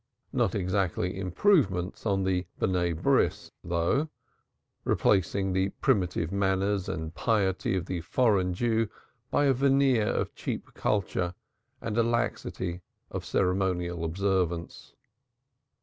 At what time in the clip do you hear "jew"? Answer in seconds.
8.55-8.89